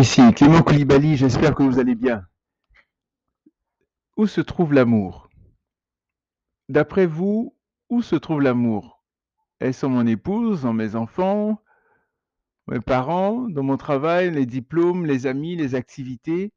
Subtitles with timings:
[0.00, 2.24] ici, Clément Koulibaly, j'espère que vous allez bien.
[4.16, 5.28] Où se trouve l'amour?
[6.70, 7.54] D'après vous,
[7.90, 9.02] où se trouve l'amour?
[9.60, 11.60] Est-ce en mon épouse, en mes enfants,
[12.66, 16.50] mes parents, dans mon travail, les diplômes, les amis, les activités,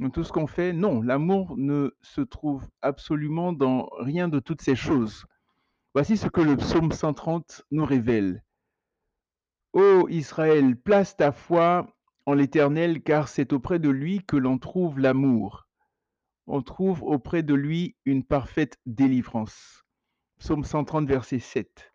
[0.00, 0.72] dans tout ce qu'on fait?
[0.72, 5.26] Non, l'amour ne se trouve absolument dans rien de toutes ces choses.
[5.94, 8.42] Voici ce que le psaume 130 nous révèle.
[9.74, 11.94] Ô Israël, place ta foi
[12.34, 15.66] l'Éternel, car c'est auprès de lui que l'on trouve l'amour.
[16.46, 19.84] On trouve auprès de lui une parfaite délivrance.
[20.38, 21.92] Psaume 130, verset 7.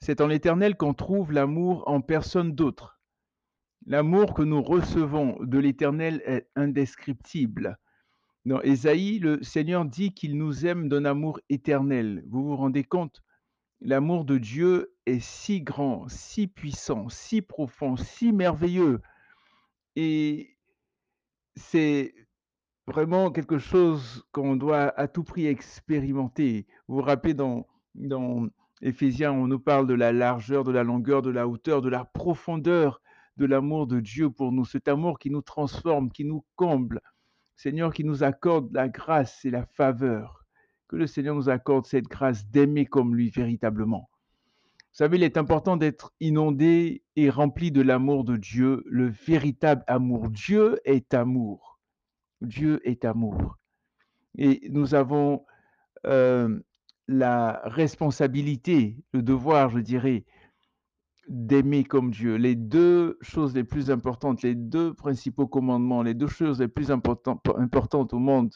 [0.00, 3.00] C'est en l'Éternel qu'on trouve l'amour en personne d'autre.
[3.86, 7.78] L'amour que nous recevons de l'Éternel est indescriptible.
[8.46, 12.22] Dans Ésaïe, le Seigneur dit qu'il nous aime d'un amour éternel.
[12.28, 13.22] Vous vous rendez compte?
[13.80, 19.00] L'amour de Dieu est si grand, si puissant, si profond, si merveilleux.
[19.96, 20.56] Et
[21.56, 22.14] c'est
[22.86, 26.66] vraiment quelque chose qu'on doit à tout prix expérimenter.
[26.88, 28.48] Vous vous rappelez dans, dans
[28.82, 32.04] Éphésiens, on nous parle de la largeur, de la longueur, de la hauteur, de la
[32.04, 33.00] profondeur
[33.36, 37.00] de l'amour de Dieu pour nous, cet amour qui nous transforme, qui nous comble,
[37.56, 40.44] Seigneur qui nous accorde la grâce et la faveur.
[40.88, 44.08] Que le Seigneur nous accorde cette grâce d'aimer comme lui véritablement.
[44.94, 49.82] Vous savez, il est important d'être inondé et rempli de l'amour de Dieu, le véritable
[49.88, 50.30] amour.
[50.30, 51.80] Dieu est amour.
[52.40, 53.58] Dieu est amour.
[54.38, 55.44] Et nous avons
[56.06, 56.60] euh,
[57.08, 60.24] la responsabilité, le devoir, je dirais,
[61.26, 62.36] d'aimer comme Dieu.
[62.36, 66.92] Les deux choses les plus importantes, les deux principaux commandements, les deux choses les plus
[66.92, 68.54] importantes au monde,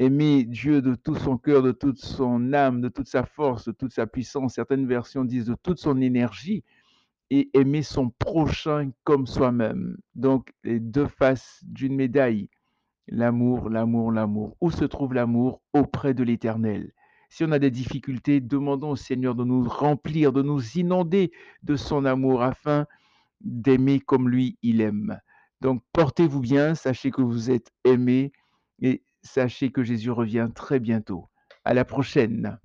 [0.00, 3.72] aimer Dieu de tout son cœur, de toute son âme, de toute sa force, de
[3.72, 4.54] toute sa puissance.
[4.54, 6.64] Certaines versions disent de toute son énergie
[7.28, 9.98] et aimer son prochain comme soi-même.
[10.14, 12.48] Donc, les deux faces d'une médaille.
[13.08, 14.56] L'amour, l'amour, l'amour.
[14.60, 15.60] Où se trouve l'amour?
[15.74, 16.92] Auprès de l'Éternel.
[17.28, 21.30] Si on a des difficultés, demandons au Seigneur de nous remplir, de nous inonder
[21.62, 22.86] de son amour afin
[23.42, 25.20] d'aimer comme lui il aime.
[25.60, 28.32] Donc portez-vous bien, sachez que vous êtes aimés
[28.80, 31.28] et sachez que Jésus revient très bientôt.
[31.64, 32.58] À la prochaine.